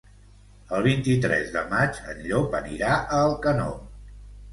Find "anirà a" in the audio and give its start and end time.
2.61-3.21